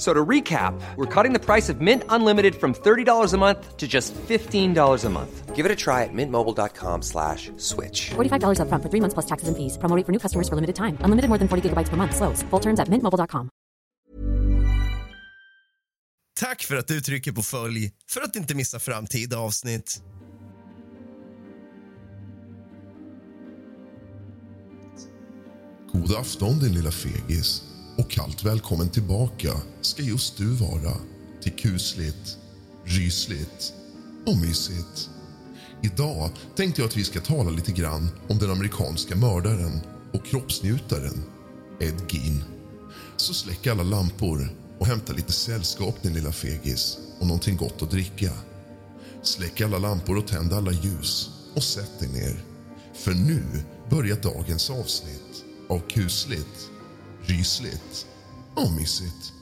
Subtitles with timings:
[0.00, 3.76] F- So to recap, we're cutting the price of Mint Unlimited from $30 a month
[3.76, 5.54] to just $15 a month.
[5.54, 8.10] Give it a try at mintmobile.com slash switch.
[8.16, 9.76] $45 upfront for three months plus taxes and fees.
[9.76, 10.96] Promo rate for new customers for limited time.
[11.04, 12.16] Unlimited more than 40 gigabytes per month.
[12.16, 12.42] Slows.
[12.50, 13.50] Full terms at mintmobile.com.
[16.40, 20.02] Tack för att du trycker på följ för att inte missa framtida avsnitt.
[25.92, 27.62] God afton din lilla fegis
[27.98, 30.96] och kallt välkommen tillbaka ska just du vara
[31.42, 32.38] till kusligt,
[32.84, 33.72] rysligt
[34.26, 35.10] och mysigt.
[35.82, 39.80] Idag tänkte jag att vi ska tala lite grann om den amerikanska mördaren
[40.12, 41.22] och kroppsnjutaren
[41.80, 42.44] Ed Gein.
[43.16, 47.90] Så släck alla lampor och hämta lite sällskap din lilla fegis och någonting gott att
[47.90, 48.32] dricka.
[49.22, 52.44] Släck alla lampor och tänd alla ljus och sätt dig ner.
[52.94, 53.42] För nu
[53.90, 56.69] börjar dagens avsnitt av kusligt,
[57.30, 58.06] rysligt
[58.54, 59.32] och mysigt.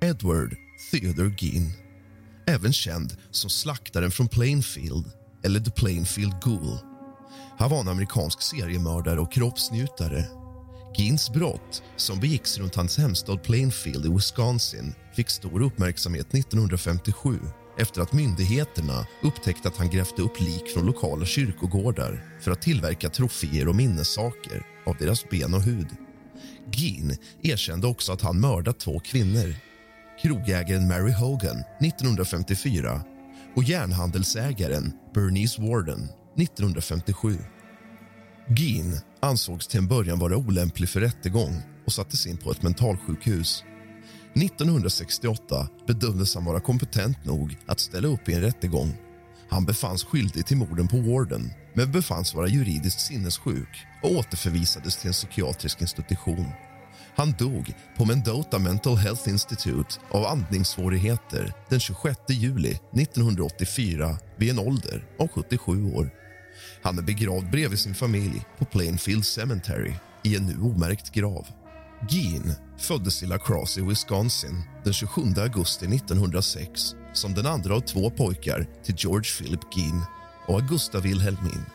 [0.00, 0.56] Edward
[0.90, 1.72] Theodore Gein,
[2.46, 6.78] även känd som slaktaren från Plainfield eller The Plainfield Ghoul.
[7.58, 10.24] Han var en amerikansk seriemördare och kroppsnjutare.
[10.96, 17.38] Gins brott, som begicks runt hans hemstad Plainfield i Wisconsin fick stor uppmärksamhet 1957
[17.78, 23.08] efter att myndigheterna upptäckte att han grävde upp lik från lokala kyrkogårdar för att tillverka
[23.08, 25.88] troféer och minnessaker av deras ben och hud.
[26.70, 29.54] Gin erkände också att han mördat två kvinnor
[30.22, 33.00] krogägaren Mary Hogan 1954
[33.56, 37.38] och järnhandelsägaren Bernice Warden 1957.
[38.56, 43.64] Gene ansågs till en början vara olämplig för rättegång och sattes in på ett mentalsjukhus.
[44.34, 48.94] 1968 bedömdes han vara kompetent nog att ställa upp i en rättegång.
[49.48, 55.08] Han befanns skyldig till morden på Warden men befanns vara juridiskt sinnessjuk och återförvisades till
[55.08, 56.46] en psykiatrisk institution.
[57.16, 64.58] Han dog på Mendota Mental Health Institute av andningssvårigheter den 26 juli 1984 vid en
[64.58, 66.10] ålder av 77 år.
[66.82, 69.92] Han är begravd bredvid sin familj på Plainfield Cemetery
[70.22, 71.46] i en nu omärkt grav.
[72.08, 77.80] Gene föddes i La Crosse i Wisconsin den 27 augusti 1906 som den andra av
[77.80, 80.06] två pojkar till George Philip Gene
[80.46, 81.66] och Augusta Wilhelmine.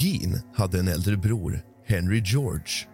[0.00, 2.93] Gene hade en äldre bror, Henry George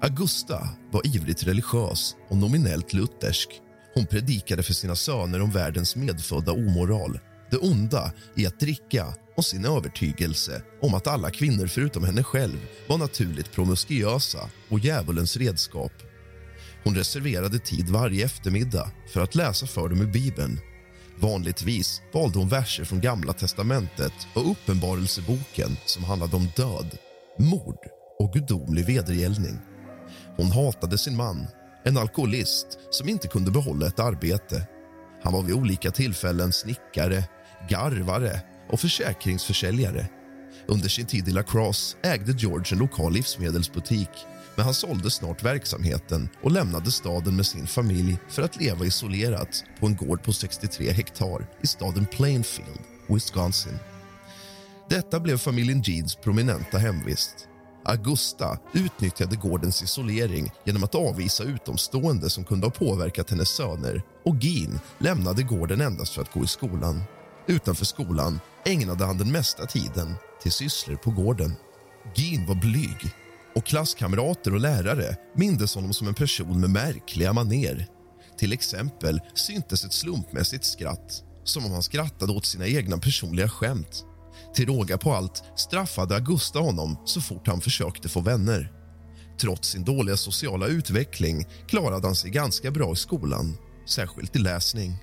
[0.00, 3.48] Augusta var ivrigt religiös och nominellt luthersk.
[3.94, 7.18] Hon predikade för sina söner om världens medfödda omoral
[7.50, 12.58] det onda i att dricka och sin övertygelse om att alla kvinnor förutom henne själv
[12.88, 15.92] var naturligt promiskuösa och djävulens redskap.
[16.84, 20.60] Hon reserverade tid varje eftermiddag för att läsa för dem ur Bibeln.
[21.18, 26.98] Vanligtvis valde hon verser från Gamla testamentet och Uppenbarelseboken som handlade om död,
[27.38, 27.78] mord
[28.18, 29.58] och gudomlig vedergällning.
[30.36, 31.46] Hon hatade sin man,
[31.84, 34.66] en alkoholist som inte kunde behålla ett arbete.
[35.22, 37.24] Han var vid olika tillfällen snickare,
[37.68, 38.40] garvare
[38.70, 40.06] och försäkringsförsäljare.
[40.66, 44.10] Under sin tid i La Crosse ägde George en lokal livsmedelsbutik
[44.56, 49.64] men han sålde snart verksamheten och lämnade staden med sin familj för att leva isolerat
[49.80, 52.78] på en gård på 63 hektar i staden Plainfield,
[53.08, 53.78] Wisconsin.
[54.88, 57.48] Detta blev familjen Jeans prominenta hemvist.
[57.84, 64.40] Augusta utnyttjade gårdens isolering genom att avvisa utomstående som kunde ha påverkat hennes söner och
[64.40, 67.02] Gin lämnade gården endast för att gå i skolan.
[67.46, 71.52] Utanför skolan ägnade han den mesta tiden till sysslor på gården.
[72.14, 73.12] Gin var blyg
[73.54, 77.86] och klasskamrater och lärare mindes honom som en person med märkliga maner.
[78.38, 84.04] Till exempel syntes ett slumpmässigt skratt som om han skrattade åt sina egna personliga skämt.
[84.54, 88.72] Till råga på allt straffade Augusta honom så fort han försökte få vänner.
[89.40, 93.56] Trots sin dåliga sociala utveckling klarade han sig ganska bra i skolan,
[93.86, 94.96] särskilt i läsning.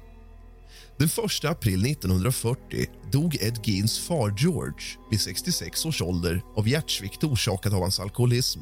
[0.98, 7.24] Den 1 april 1940 dog Ed Geins far George vid 66 års ålder av hjärtsvikt
[7.24, 8.59] orsakad av hans alkoholism.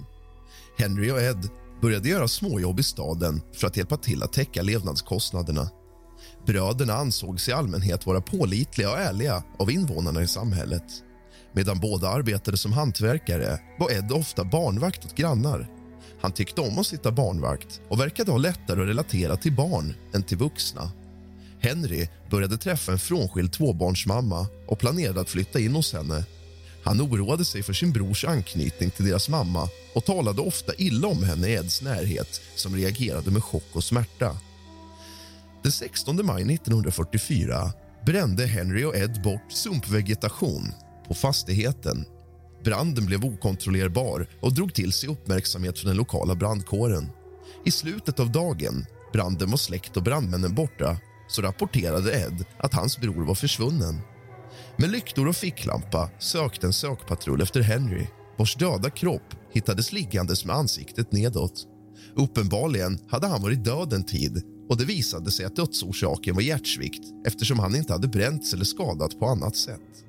[0.77, 1.49] Henry och Ed
[1.81, 5.69] började göra småjobb i staden för att hjälpa till att täcka levnadskostnaderna.
[6.49, 10.83] Bröderna ansågs i allmänhet vara pålitliga och ärliga av invånarna i samhället.
[11.53, 15.69] Medan båda arbetade som hantverkare var Ed ofta barnvakt åt grannar.
[16.21, 20.23] Han tyckte om att sitta barnvakt och verkade ha lättare att relatera till barn än
[20.23, 20.91] till vuxna.
[21.59, 26.23] Henry började träffa en frånskild tvåbarnsmamma och planerade att flytta in hos henne.
[26.83, 31.23] Han oroade sig för sin brors anknytning till deras mamma och talade ofta illa om
[31.23, 34.37] henne i Eds närhet som reagerade med chock och smärta.
[35.63, 37.71] Den 16 maj 1944
[38.05, 40.73] brände Henry och Ed bort sumpvegetation
[41.07, 42.05] på fastigheten.
[42.63, 47.09] Branden blev okontrollerbar och drog till sig uppmärksamhet från den lokala brandkåren.
[47.65, 50.97] I slutet av dagen, branden var släckt och brandmännen borta,
[51.27, 54.01] så rapporterade Ed att hans bror var försvunnen.
[54.77, 58.07] Med lyktor och ficklampa sökte en sökpatrull efter Henry
[58.37, 61.65] vars döda kropp hittades liggandes med ansiktet nedåt.
[62.15, 67.03] Uppenbarligen hade han varit död en tid och det visade sig att dödsorsaken var hjärtsvikt
[67.25, 70.03] eftersom han inte hade bränts eller skadat på annat sätt.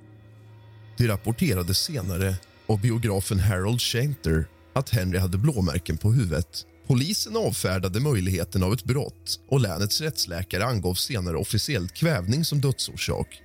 [0.98, 2.34] Det rapporterades senare
[2.66, 6.66] av biografen Harold Schaenter att Henry hade blåmärken på huvudet.
[6.86, 13.42] Polisen avfärdade möjligheten av ett brott och länets rättsläkare angav senare officiellt kvävning som dödsorsak.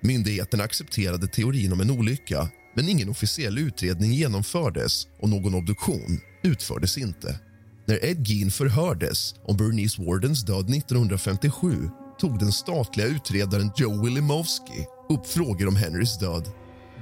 [0.00, 6.98] Myndigheterna accepterade teorin om en olycka men ingen officiell utredning genomfördes och någon obduktion utfördes
[6.98, 7.40] inte.
[7.86, 14.86] När Ed Gein förhördes om Bernice Wardens död 1957 tog den statliga utredaren Joe Wilimowski
[15.08, 16.52] upp frågor om Henrys död.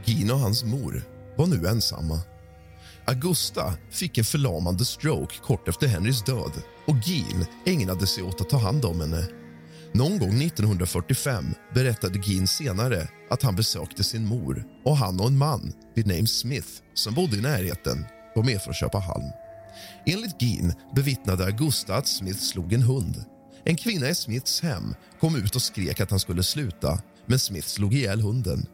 [0.04, 1.02] Gein och hans mor
[1.36, 2.20] var nu ensamma.
[3.04, 6.52] Augusta fick en förlamande stroke kort efter Henrys död
[6.86, 9.28] och Gein ägnade sig åt att ta hand om henne.
[9.92, 11.44] Någon gång 1945
[11.74, 16.26] berättade Gein senare att han besökte sin mor och han och en man vid namn
[16.26, 19.41] Smith som bodde i närheten var med för att köpa halm.
[20.06, 23.24] Enligt Gin bevittnade Augusta att Smith slog en hund.
[23.64, 27.68] En kvinna i Smiths hem kom ut och skrek att han skulle sluta men Smith
[27.68, 28.66] slog ihjäl hunden.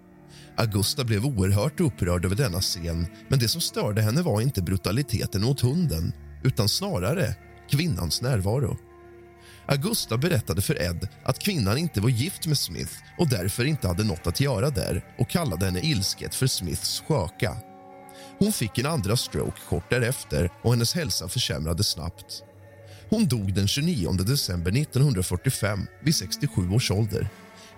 [0.56, 5.42] Augusta blev oerhört upprörd över denna scen men det som störde henne var inte brutaliteten
[5.42, 6.12] mot hunden
[6.44, 7.34] utan snarare
[7.70, 8.76] kvinnans närvaro.
[9.66, 14.04] Augusta berättade för Ed att kvinnan inte var gift med Smith och därför inte hade
[14.04, 17.56] något att göra där och kallade henne ilsket för Smiths sköka.
[18.38, 22.42] Hon fick en andra stroke kort därefter och hennes hälsa försämrades snabbt.
[23.10, 27.28] Hon dog den 29 december 1945 vid 67 års ålder.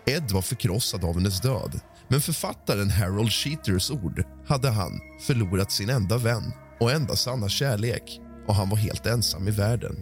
[0.06, 5.90] Ed var förkrossad av hennes död men författaren Harold Sheeters ord hade han förlorat sin
[5.90, 9.96] enda vän och enda sanna kärlek och han var helt ensam i världen.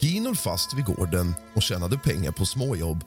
[0.00, 3.04] Gin höll fast vid gården och tjänade pengar på småjobb.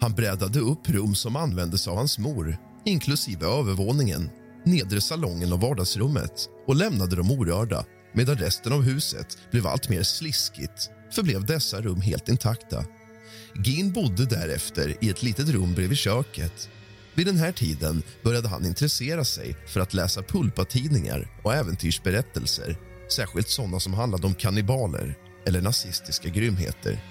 [0.00, 4.30] Han brädade upp rum som användes av hans mor inklusive övervåningen,
[4.64, 10.02] nedre salongen och vardagsrummet och lämnade dem orörda medan resten av huset blev allt mer
[10.02, 12.84] sliskigt förblev dessa rum helt intakta.
[13.64, 16.68] Gin bodde därefter i ett litet rum bredvid köket.
[17.14, 22.76] Vid den här tiden började han intressera sig för att läsa pulpatidningar och äventyrsberättelser
[23.12, 27.04] särskilt sådana som handlade om kannibaler eller nazistiska grymheter.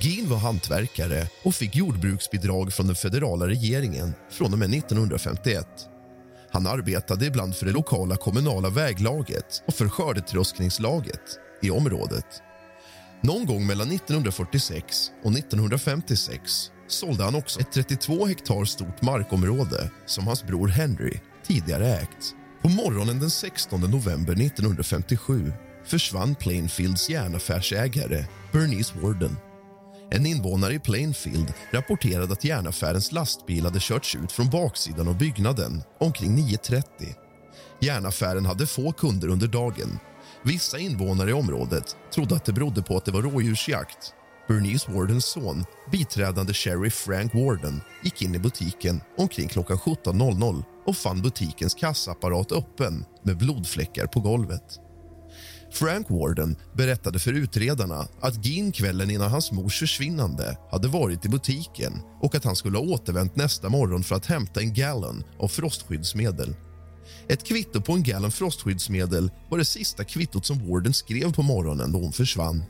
[0.00, 5.66] Gin var hantverkare och fick jordbruksbidrag från den federala regeringen från och med 1951.
[6.52, 12.42] Han arbetade ibland för det lokala kommunala väglaget och för skördetröskningslaget i området.
[13.20, 20.26] Någon gång mellan 1946 och 1956 sålde han också ett 32 hektar stort markområde som
[20.26, 22.34] hans bror Henry tidigare ägt.
[22.62, 25.52] På morgonen den 16 november 1957
[25.84, 29.36] försvann Plainfields järnaffärsägare Bernice Warden.
[30.12, 35.82] En invånare i Plainfield rapporterade att järnaffärens lastbil hade körts ut från baksidan av byggnaden
[36.00, 36.82] omkring 9.30.
[37.80, 39.98] Järnaffären hade få kunder under dagen.
[40.44, 44.14] Vissa invånare i området trodde att det berodde på att det var rådjursjakt.
[44.48, 50.96] Bernice Wardens son, biträdande sheriff Frank Warden gick in i butiken omkring klockan 17.00 och
[50.96, 54.89] fann butikens kassaapparat öppen med blodfläckar på golvet.
[55.72, 61.28] Frank Warden berättade för utredarna att Gin kvällen innan hans mors försvinnande hade varit i
[61.28, 65.48] butiken och att han skulle ha återvänt nästa morgon för att hämta en gallon av
[65.48, 66.56] frostskyddsmedel.
[67.28, 71.92] Ett kvitto på en gallon frostskyddsmedel var det sista kvittot som Warden skrev på morgonen
[71.92, 72.64] då hon försvann.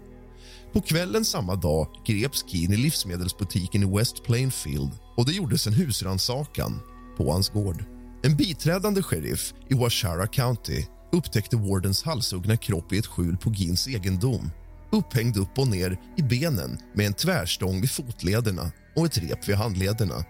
[0.72, 5.72] På kvällen samma dag greps Gin i livsmedelsbutiken i West Plainfield och det gjordes en
[5.72, 6.80] husrannsakan
[7.16, 7.84] på hans gård.
[8.22, 13.88] En biträdande sheriff i Washara County upptäckte Wardens halshuggna kropp i ett skjul på Gins
[13.88, 14.50] egendom
[14.92, 19.56] upphängd upp och ner i benen med en tvärstång vid fotlederna och ett rep vid
[19.56, 20.24] handlederna.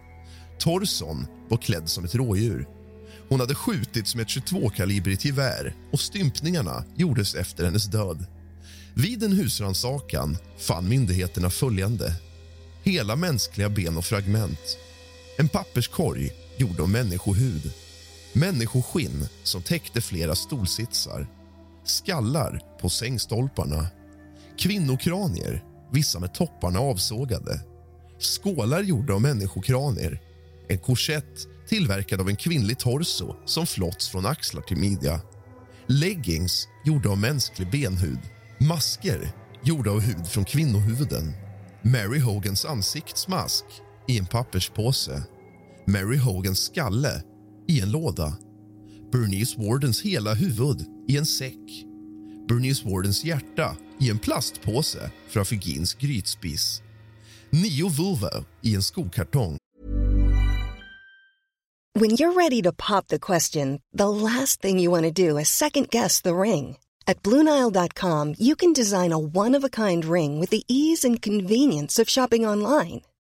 [0.59, 2.69] Torson var klädd som ett rådjur.
[3.29, 8.27] Hon hade skjutits med ett 22-kalibrigt gevär och stympningarna gjordes efter hennes död.
[8.95, 12.15] Vid en husrannsakan fann myndigheterna följande.
[12.83, 14.79] Hela mänskliga ben och fragment.
[15.39, 17.73] En papperskorg gjord av människohud.
[18.33, 21.27] Människoskinn som täckte flera stolsitsar.
[21.85, 23.87] Skallar på sängstolparna.
[24.59, 27.61] Kvinnokranier, vissa med topparna avsågade.
[28.19, 30.21] Skålar gjorda av människokranier.
[30.69, 35.21] En korsett tillverkad av en kvinnlig torso som flotts från axlar till midja.
[35.87, 38.21] Leggings gjorda av mänsklig benhud.
[38.59, 39.33] Masker
[39.65, 41.33] gjorda av hud från kvinnohuvuden.
[41.83, 43.65] Mary Hogans ansiktsmask
[44.09, 45.23] i en papperspåse.
[45.87, 47.23] Mary Hogans skalle
[47.71, 48.37] i en låda.
[49.13, 51.87] Bernice Wardens hela huvud i en säck.
[52.49, 56.83] Bernice Wardens hjärta i en plastpåse framför Gins grytspis.
[57.51, 59.57] Nio vulvor i en skokartong.
[61.99, 65.49] When you're ready to pop the question, the last thing you want to do is
[65.49, 66.77] second guess the ring.
[67.07, 71.23] At Bluenile.com, you can design a one of a kind ring with the ease and
[71.23, 73.01] convenience of shopping online.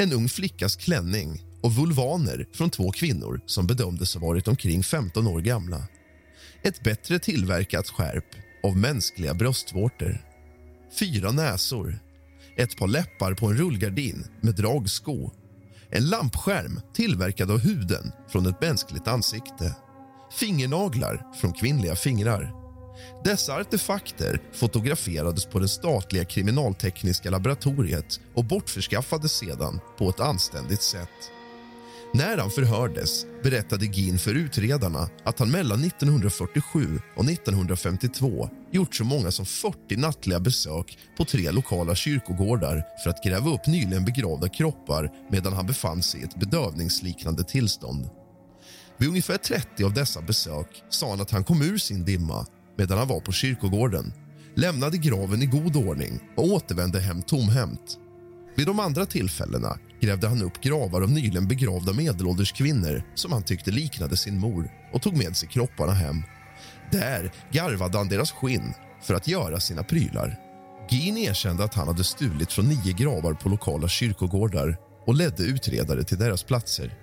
[0.00, 5.26] En ung flickas klänning och vulvaner från två kvinnor som bedömdes ha varit omkring 15
[5.26, 5.82] år gamla.
[6.62, 8.24] Ett bättre tillverkat skärp
[8.62, 10.24] av mänskliga bröstvårtor.
[10.98, 11.98] Fyra näsor.
[12.56, 15.30] Ett par läppar på en rullgardin med dragsko.
[15.90, 19.76] En lampskärm tillverkad av huden från ett mänskligt ansikte.
[20.40, 22.67] Fingernaglar från kvinnliga fingrar.
[23.24, 31.30] Dessa artefakter fotograferades på det statliga kriminaltekniska laboratoriet och bortförskaffades sedan på ett anständigt sätt.
[32.14, 39.04] När han förhördes berättade Gin för utredarna att han mellan 1947 och 1952 gjort så
[39.04, 44.48] många som 40 nattliga besök på tre lokala kyrkogårdar för att gräva upp nyligen begravda
[44.48, 48.10] kroppar medan han befann sig i ett bedövningsliknande tillstånd.
[48.96, 52.46] Vid ungefär 30 av dessa besök sa han att han kom ur sin dimma
[52.78, 54.12] medan han var på kyrkogården
[54.54, 57.98] lämnade graven i god ordning och återvände hem tomhänt.
[58.56, 63.42] Vid de andra tillfällena grävde han upp gravar av nyligen begravda medelålders kvinnor som han
[63.42, 66.22] tyckte liknade sin mor och tog med sig kropparna hem.
[66.92, 70.36] Där garvade han deras skinn för att göra sina prylar.
[70.90, 76.04] Gin erkände att han hade stulit från nio gravar på lokala kyrkogårdar och ledde utredare
[76.04, 76.94] till deras platser.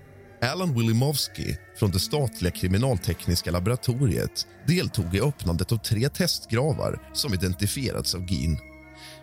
[0.42, 8.16] Alan Wilimowski från det statliga kriminaltekniska laboratoriet deltog i öppnandet av tre testgravar som identifierats
[8.16, 8.58] av Gin.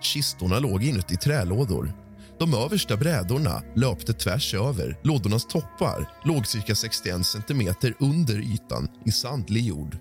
[0.00, 1.92] Kistorna låg inuti trälådor.
[2.38, 4.98] De översta brädorna löpte tvärs över.
[5.02, 9.98] Lådornas toppar låg cirka 61 centimeter under ytan i sandlig jord.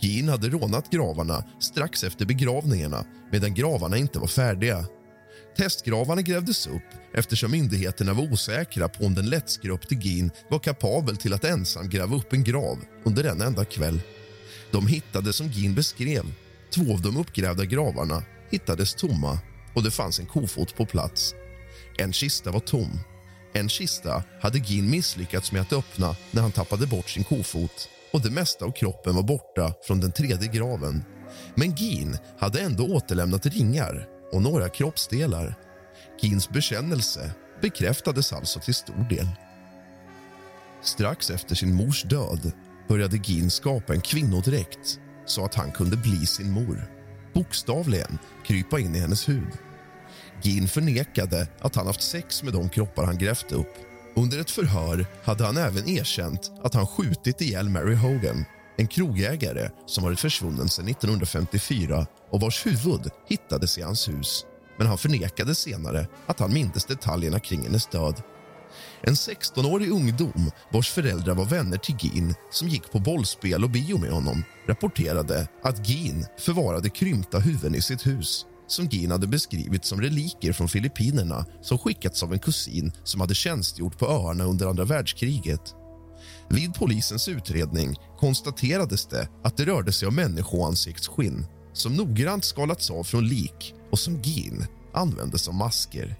[0.00, 4.84] Gin hade rånat gravarna strax efter begravningarna medan gravarna inte var färdiga.
[5.58, 6.82] Testgravarna grävdes upp
[7.14, 12.16] eftersom myndigheterna var osäkra på om den lättskröpte Gin var kapabel till att ensam gräva
[12.16, 14.00] upp en grav under en enda kväll.
[14.70, 16.22] De hittade som Gin beskrev.
[16.74, 19.38] Två av de uppgrävda gravarna hittades tomma
[19.74, 21.34] och det fanns en kofot på plats.
[21.98, 23.00] En kista var tom.
[23.52, 28.22] En kista hade Gin misslyckats med att öppna när han tappade bort sin kofot och
[28.22, 31.04] det mesta av kroppen var borta från den tredje graven.
[31.54, 35.54] Men Gin hade ändå återlämnat ringar och några kroppsdelar.
[36.20, 37.30] Kins bekännelse
[37.60, 39.28] bekräftades alltså till stor del.
[40.82, 42.52] Strax efter sin mors död
[42.88, 46.90] började Gin skapa en kvinnodräkt så att han kunde bli sin mor.
[47.32, 49.52] Bokstavligen krypa in i hennes hud.
[50.42, 53.74] Gin förnekade att han haft sex med de kroppar han grävt upp.
[54.14, 58.44] Under ett förhör hade han även erkänt att han skjutit ihjäl Mary Hogan
[58.78, 64.46] en krogägare som varit försvunnen sedan 1954 och vars huvud hittades i hans hus.
[64.78, 68.22] Men han förnekade senare att han mindes detaljerna kring hennes död.
[69.02, 73.98] En 16-årig ungdom vars föräldrar var vänner till Gin som gick på bollspel och bio
[73.98, 79.84] med honom rapporterade att Gin förvarade krympta huvuden i sitt hus som Gin hade beskrivit
[79.84, 84.66] som reliker från Filippinerna som skickats av en kusin som hade tjänstgjort på öarna under
[84.66, 85.74] andra världskriget.
[86.50, 93.04] Vid polisens utredning konstaterades det att det rörde sig om människoansiktsskinn som noggrant skalats av
[93.04, 96.16] från lik och som Gin använde som masker.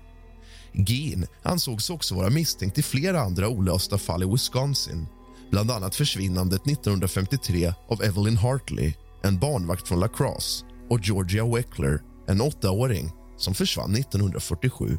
[0.73, 5.07] Gin ansågs också vara misstänkt i flera andra olösta fall i Wisconsin
[5.51, 8.93] bland annat försvinnandet 1953 av Evelyn Hartley,
[9.23, 14.99] en barnvakt från La Crosse och Georgia Weckler, en åttaåring som försvann 1947.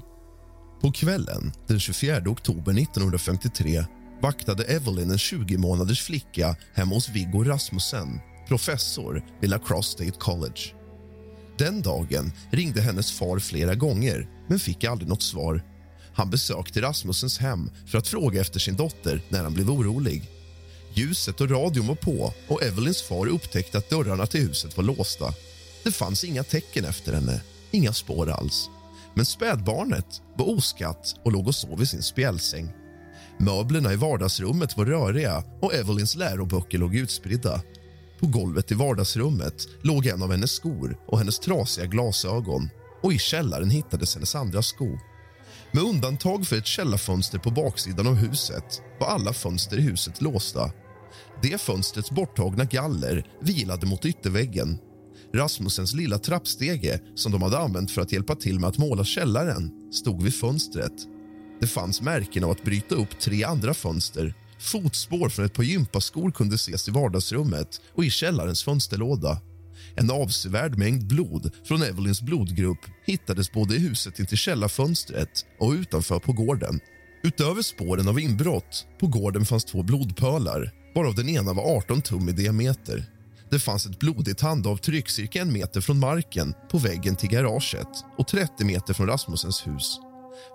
[0.82, 3.86] På kvällen den 24 oktober 1953
[4.22, 10.20] vaktade Evelyn en 20 månaders flicka hemma hos Viggo Rasmussen, professor vid La Crosse State
[10.20, 10.62] College.
[11.58, 15.64] Den dagen ringde hennes far flera gånger, men fick aldrig något svar.
[16.14, 20.30] Han besökte Rasmussens hem för att fråga efter sin dotter när han blev orolig.
[20.94, 25.34] Ljuset och radion var på och Evelyns far upptäckte att dörrarna till huset var låsta.
[25.84, 27.42] Det fanns inga tecken efter henne,
[27.72, 28.70] inga spår alls.
[29.14, 32.79] Men spädbarnet var oskatt och låg och sov i sin spjälsäng.
[33.42, 37.62] Möblerna i vardagsrummet var röriga och Evelyns läroböcker låg utspridda.
[38.20, 42.70] På golvet i vardagsrummet låg en av hennes skor och hennes trasiga glasögon
[43.04, 44.98] och i källaren hittades hennes andra sko.
[45.72, 50.72] Med undantag för ett källarfönster på baksidan av huset var alla fönster i huset låsta.
[51.42, 54.78] Det fönstrets borttagna galler vilade mot ytterväggen.
[55.34, 59.72] Rasmussens lilla trappstege som de hade använt för att hjälpa till med att måla källaren
[59.92, 60.94] stod vid fönstret
[61.60, 64.34] det fanns märken av att bryta upp tre andra fönster.
[64.60, 69.42] Fotspår från ett par gympaskor kunde ses i vardagsrummet och i källarens fönsterlåda.
[69.96, 76.20] En avsevärd mängd blod från Evelyns blodgrupp hittades både i huset intill källarfönstret och utanför
[76.20, 76.80] på gården.
[77.24, 82.30] Utöver spåren av inbrott på gården fanns två blodpölar varav den ena var 18 tum
[82.30, 83.06] i diameter.
[83.52, 88.28] Det fanns ett blodigt handavtryck cirka en meter från marken på väggen till garaget och
[88.28, 90.00] 30 meter från Rasmussens hus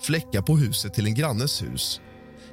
[0.03, 2.01] fläckar på huset till en grannes hus.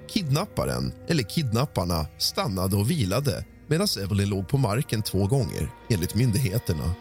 [0.10, 6.96] Kidnapparen, eller kidnapparna, stannade och vilade medan Evelyn låg på marken två gånger, enligt myndigheterna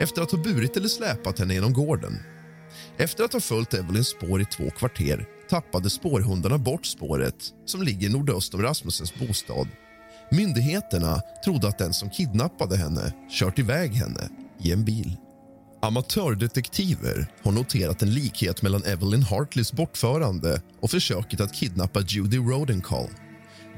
[0.00, 2.18] efter att ha burit eller släpat henne genom gården.
[2.96, 7.34] Efter att ha följt Evelyns spår i två kvarter tappade spårhundarna bort spåret
[7.66, 9.68] som ligger nordöst om Rasmussens bostad.
[10.30, 15.16] Myndigheterna trodde att den som kidnappade henne kört iväg henne i en bil.
[15.82, 23.08] Amatördetektiver har noterat en likhet mellan Evelyn Hartleys bortförande och försöket att kidnappa Judy Rodenkall.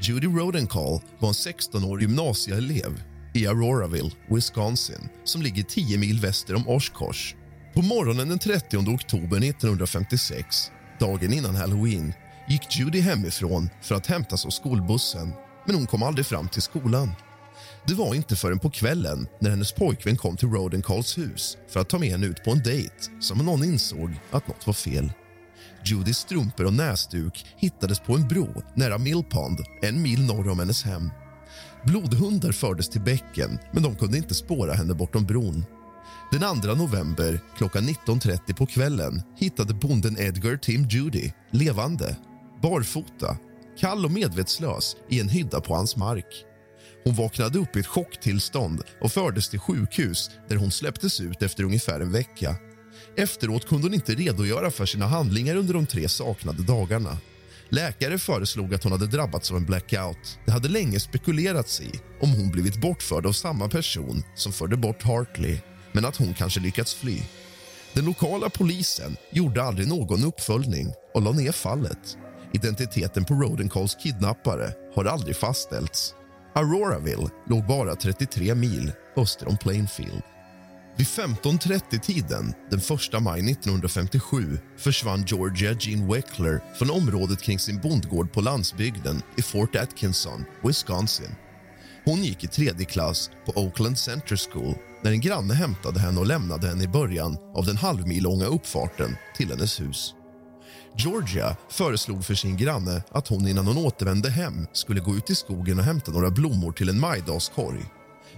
[0.00, 3.02] Judy Rodenkall var en 16-årig gymnasieelev
[3.34, 7.34] i Auroraville, Wisconsin som ligger 10 mil väster om Oshkosh.
[7.74, 12.12] På morgonen den 30 oktober 1956, dagen innan halloween
[12.48, 15.32] gick Judy hemifrån för att hämtas av skolbussen,
[15.66, 17.10] men hon kom aldrig fram till skolan.
[17.86, 21.88] Det var inte förrän på kvällen när hennes pojkvän kom till Rodencalls hus för att
[21.88, 25.12] ta med henne ut på en dejt som någon insåg att något var fel.
[25.84, 30.82] Judys strumpor och näsduk hittades på en bro nära Millpond, en mil norr om hennes
[30.82, 31.10] hem.
[31.84, 35.64] Blodhundar fördes till bäcken, men de kunde inte spåra henne bortom bron.
[36.32, 42.16] Den 2 november klockan 19.30 på kvällen hittade bonden Edgar Tim Judy levande,
[42.62, 43.36] barfota,
[43.78, 46.44] kall och medvetslös i en hydda på hans mark.
[47.04, 51.64] Hon vaknade upp i ett chocktillstånd och fördes till sjukhus där hon släpptes ut efter
[51.64, 52.56] ungefär en vecka.
[53.16, 57.18] Efteråt kunde hon inte redogöra för sina handlingar under de tre saknade dagarna.
[57.68, 60.38] Läkare föreslog att hon hade drabbats av en blackout.
[60.46, 65.02] Det hade länge spekulerats i om hon blivit bortförd av samma person som förde bort
[65.02, 65.58] Hartley,
[65.92, 67.22] men att hon kanske lyckats fly.
[67.92, 72.16] Den lokala polisen gjorde aldrig någon uppföljning och la ner fallet.
[72.52, 76.14] Identiteten på Rodencalls kidnappare har aldrig fastställts.
[76.54, 80.22] Auroraville låg bara 33 mil öster om Plainfield.
[80.96, 88.32] Vid 15.30-tiden den 1 maj 1957 försvann Georgia Jean Weckler från området kring sin bondgård
[88.32, 91.34] på landsbygden i Fort Atkinson, Wisconsin.
[92.04, 96.26] Hon gick i tredje klass på Oakland Center School när en granne hämtade henne och
[96.26, 100.14] lämnade henne i början av den halvmilånga uppfarten till hennes hus.
[100.96, 105.35] Georgia föreslog för sin granne att hon innan hon återvände hem skulle gå ut i
[105.35, 107.85] skogen och hämta några blommor till en majdagskorg.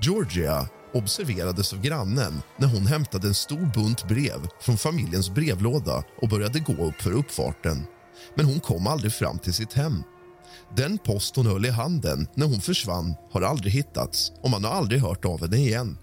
[0.01, 6.29] Georgia observerades av grannen när hon hämtade en stor bunt brev från familjens brevlåda och
[6.29, 7.87] började gå upp för uppfarten.
[8.35, 10.03] Men hon kom aldrig fram till sitt hem.
[10.77, 14.71] Den post hon höll i handen när hon försvann har aldrig hittats och man har
[14.71, 15.99] aldrig hört av henne igen.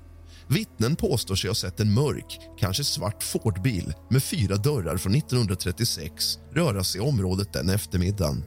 [0.52, 6.40] Vittnen påstår sig ha sett en mörk, kanske svart Fordbil med fyra dörrar från 1936
[6.54, 8.44] röra sig i området den eftermiddagen.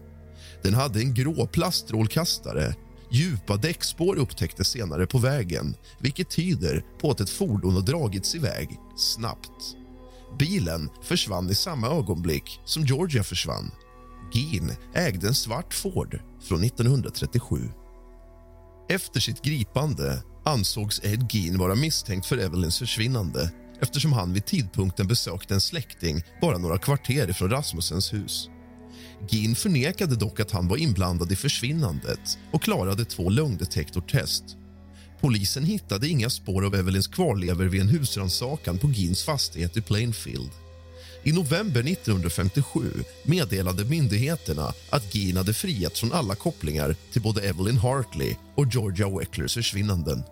[0.62, 2.75] Den hade en grå plastrålkastare.
[3.11, 8.69] Djupa däckspår upptäcktes senare på vägen vilket tyder på att ett fordon har dragits iväg
[8.97, 9.77] snabbt.
[10.38, 13.71] Bilen försvann i samma ögonblick som Georgia försvann.
[14.33, 17.57] Geen ägde en svart Ford från 1937.
[18.88, 25.07] Efter sitt gripande ansågs Ed Gein vara misstänkt för Evelyns försvinnande eftersom han vid tidpunkten
[25.07, 28.48] besökte en släkting bara några kvarter ifrån Rasmussens hus.
[29.28, 34.44] Gein förnekade dock att han var inblandad i försvinnandet och klarade två lögndetektortest.
[35.20, 40.50] Polisen hittade inga spår av Evelyns kvarlever vid en husrannsakan på Gins fastighet i Plainfield.
[41.22, 42.80] I november 1957
[43.22, 49.18] meddelade myndigheterna att Gin hade friats från alla kopplingar till både Evelyn Hartley och Georgia
[49.18, 50.22] Wecklers försvinnanden.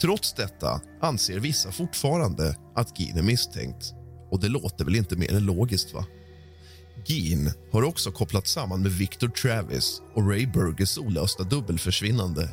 [0.00, 3.94] Trots detta anser vissa fortfarande att Gin är misstänkt.
[4.30, 6.04] Och det låter väl inte mer än logiskt, va?
[7.06, 12.48] Gin har också kopplats samman med Victor Travis och Ray Burgers olösta dubbelförsvinnande.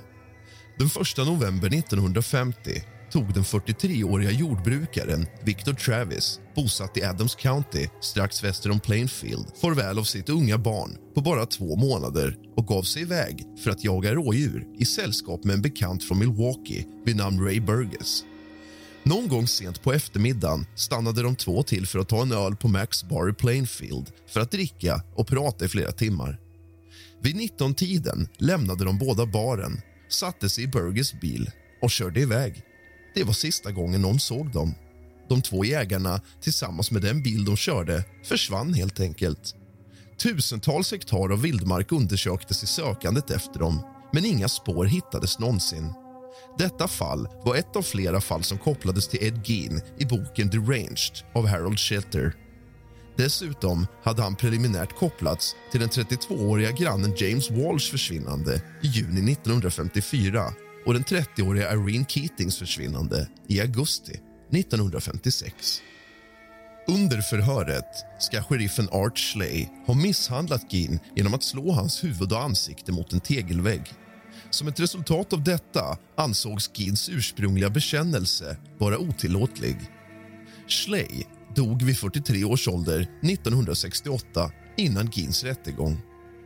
[0.79, 8.43] Den 1 november 1950 tog den 43-åriga jordbrukaren Victor Travis bosatt i Adams County strax
[8.43, 13.01] väster om Plainfield farväl av sitt unga barn på bara två månader och gav sig
[13.01, 17.59] iväg för att jaga rådjur i sällskap med en bekant från Milwaukee vid namn Ray
[17.59, 18.23] Burgess.
[19.03, 22.67] Någon gång sent på eftermiddagen stannade de två till för att ta en öl på
[22.67, 26.39] Max Bar i Plainfield för att dricka och prata i flera timmar.
[27.21, 32.63] Vid 19-tiden lämnade de båda baren, satte sig i Burgers bil och körde iväg.
[33.17, 34.75] Det var sista gången någon såg dem.
[35.29, 39.55] De två jägarna tillsammans med den bil de körde försvann helt enkelt.
[40.17, 45.93] Tusentals hektar av vildmark undersöktes i sökandet efter dem men inga spår hittades någonsin.
[46.57, 50.57] Detta fall var ett av flera fall som kopplades till Ed Gein i boken The
[50.57, 52.33] Ranged av Harold Shelter.
[53.15, 60.53] Dessutom hade han preliminärt kopplats till den 32-åriga grannen James Walsh försvinnande i juni 1954
[60.87, 64.19] och den 30-åriga Irene Keatings försvinnande i augusti
[64.53, 65.81] 1956.
[66.87, 72.41] Under förhöret ska sheriffen Art Schley ha misshandlat Gin genom att slå hans huvud och
[72.41, 73.93] ansikte mot en tegelvägg.
[74.49, 79.77] Som ett resultat av detta ansågs Gins ursprungliga bekännelse vara otillåtlig.
[80.67, 81.23] Schley
[81.55, 85.97] dog vid 43 års ålder 1968 innan Gins rättegång.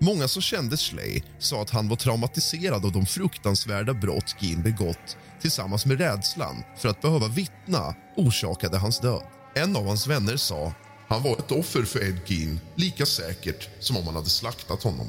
[0.04, 5.18] Många som kände Slay sa att han var traumatiserad av de fruktansvärda brott Gin begått
[5.42, 9.24] tillsammans med rädslan för att behöva vittna orsakade hans död.
[9.56, 10.74] En av hans vänner sa
[11.08, 15.08] han var ett offer för Ed Gein lika säkert som om man hade slaktat honom.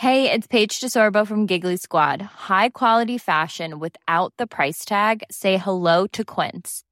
[0.00, 2.20] Hej, det är Paige DeSorbo från Giggly Squad.
[2.48, 5.22] High quality fashion without the price tag.
[5.30, 6.91] Say hello to Quince.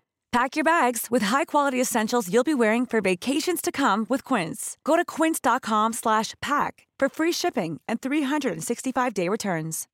[0.31, 4.77] Pack your bags with high-quality essentials you'll be wearing for vacations to come with Quince.
[4.83, 9.87] Go to quince.com slash pack for free shipping and 365-day returns.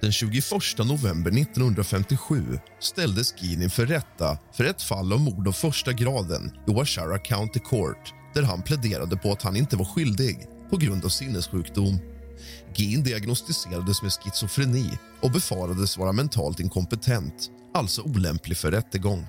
[0.00, 5.92] Den 21 november 1957 ställdes Geen inför rätta för ett fall av mord av första
[5.92, 10.76] graden i Washara County Court där han pläderade på att han inte var skyldig på
[10.76, 12.13] grund av sinnessjukdom.
[12.74, 19.26] Gin diagnostiserades med schizofreni och befarades vara mentalt inkompetent, alltså olämplig för rättegång.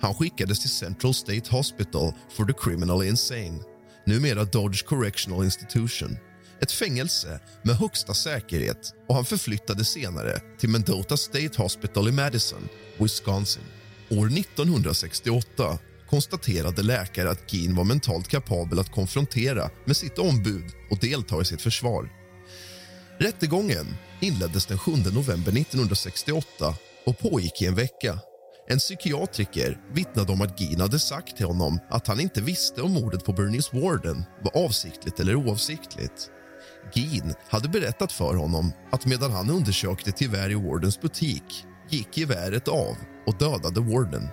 [0.00, 3.58] Han skickades till Central State Hospital for the Criminally Insane,
[4.06, 6.16] numera Dodge Correctional Institution
[6.60, 12.68] ett fängelse med högsta säkerhet och han förflyttades senare till Mendota State Hospital i Madison,
[12.98, 13.62] Wisconsin.
[14.10, 15.78] År 1968
[16.10, 21.44] konstaterade läkare att Geen var mentalt kapabel att konfrontera med sitt ombud och delta i
[21.44, 22.08] sitt försvar.
[23.18, 26.74] Rättegången inleddes den 7 november 1968
[27.06, 28.18] och pågick i en vecka.
[28.68, 32.92] En psykiatriker vittnade om att Geen hade sagt till honom att han inte visste om
[32.92, 36.30] mordet på Bernice Warden var avsiktligt eller oavsiktligt.
[36.94, 42.18] Gin hade berättat för honom att medan han undersökte ett gevär i Wardens butik gick
[42.18, 44.28] geväret av och dödade Warden.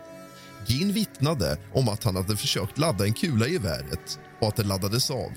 [0.67, 4.63] Gin vittnade om att han hade försökt ladda en kula i geväret och att det
[4.63, 5.31] laddades av.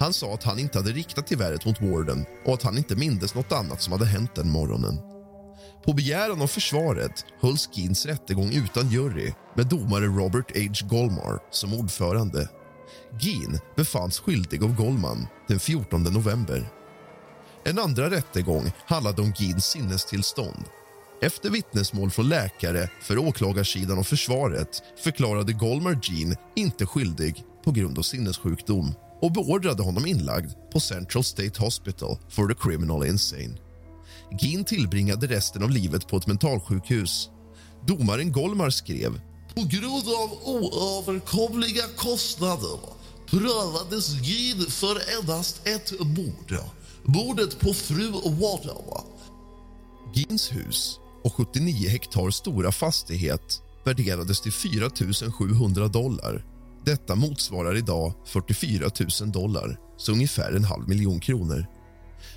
[0.00, 3.34] Han sa att han inte hade riktat geväret mot Warden och att han inte mindes
[3.34, 4.98] något annat som hade hänt den morgonen.
[5.84, 10.86] På begäran av försvaret hölls Geens rättegång utan jury med domare Robert H.
[10.88, 12.48] Golmar som ordförande.
[13.18, 16.68] Gin befanns skyldig av Goldman den 14 november.
[17.64, 20.64] En andra rättegång handlade om Geens sinnestillstånd.
[21.22, 27.98] Efter vittnesmål från läkare för åklagarsidan och försvaret förklarade Golmar Gene inte skyldig på grund
[27.98, 33.58] av sinnessjukdom och beordrade honom inlagd på Central State Hospital for the Criminal Insane.
[34.40, 37.30] Gin tillbringade resten av livet på ett mentalsjukhus.
[37.86, 39.20] Domaren Golmar skrev
[39.54, 42.78] på grund av oöverkomliga kostnader
[43.30, 46.56] prövades Gin för endast ett mord.
[47.04, 49.04] Mordet på fru Warden.
[50.14, 54.90] Gins hus och 79 hektar stora fastighet värderades till 4
[55.38, 56.44] 700 dollar.
[56.84, 58.90] Detta motsvarar idag 44
[59.20, 61.66] 000 dollar, så ungefär en halv miljon kronor.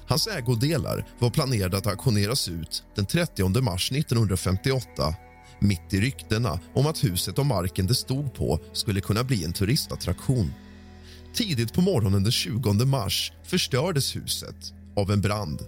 [0.08, 5.15] Hans ägodelar var planerade att auktioneras ut den 30 mars 1958
[5.63, 9.53] mitt i ryktena om att huset och marken det stod på skulle kunna bli en
[9.53, 10.53] turistattraktion.
[11.34, 15.62] Tidigt på morgonen den 20 mars förstördes huset av en brand.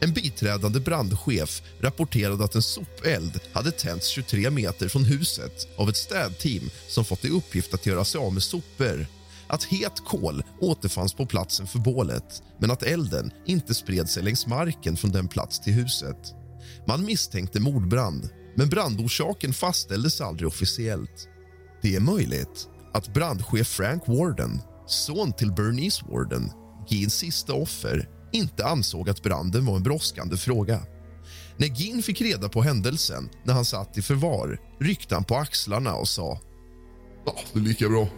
[0.00, 5.96] En biträdande brandchef rapporterade att en sopeld hade tänts 23 meter från huset av ett
[5.96, 9.06] städteam som fått i uppgift att göra sig av med sopor.
[9.46, 14.46] Att het kol återfanns på platsen för bålet men att elden inte spred sig längs
[14.46, 16.34] marken från den plats till huset.
[16.86, 21.28] Man misstänkte mordbrand, men brandorsaken fastställdes aldrig officiellt.
[21.82, 26.52] Det är möjligt att brandchef Frank Warden son till Bernice Warden,
[26.88, 30.82] Geens sista offer, inte ansåg att branden var en brådskande fråga.
[31.56, 35.94] När Gin fick reda på händelsen när han satt i förvar ryckte han på axlarna
[35.94, 36.40] och sa
[37.26, 38.08] Ja, det är lika bra.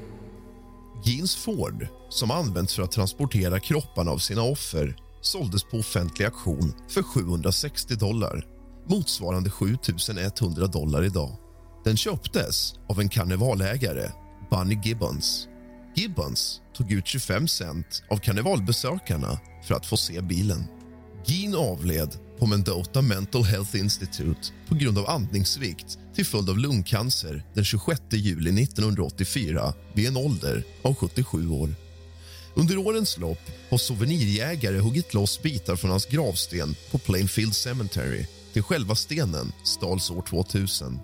[1.04, 6.74] Gins Ford, som använts för att transportera kropparna av sina offer såldes på offentlig auktion
[6.88, 8.46] för 760 dollar
[8.88, 9.76] motsvarande 7
[10.40, 11.36] 100 dollar idag.
[11.84, 14.10] Den köptes av en karnevalägare,
[14.50, 15.48] Bunny Gibbons
[15.98, 20.64] Gibbons tog ut 25 cent av karnevalbesökarna för att få se bilen.
[21.26, 27.44] Gene avled på Mendota Mental Health Institute på grund av andningssvikt till följd av lungcancer
[27.54, 31.74] den 26 juli 1984 vid en ålder av 77 år.
[32.54, 38.62] Under årens lopp har souvenirjägare huggit loss bitar från hans gravsten på Plainfield Cemetery till
[38.62, 41.00] själva stenen stals år 2000.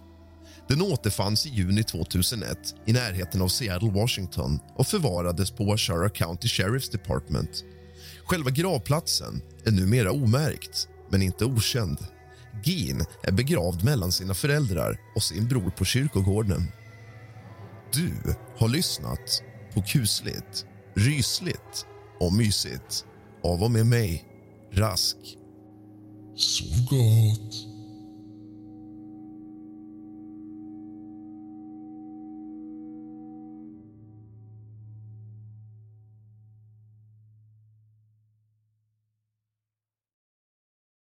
[0.68, 6.48] Den återfanns i juni 2001 i närheten av Seattle, Washington och förvarades på Washara County
[6.48, 7.64] Sheriff's Department.
[8.24, 11.98] Själva gravplatsen är numera omärkt, men inte okänd.
[12.64, 16.62] Gene är begravd mellan sina föräldrar och sin bror på kyrkogården.
[17.92, 19.42] Du har lyssnat
[19.74, 21.86] på kusligt, rysligt
[22.20, 23.04] och mysigt
[23.44, 24.24] av och med mig,
[24.72, 25.16] Rask.
[26.36, 27.73] Sov gott.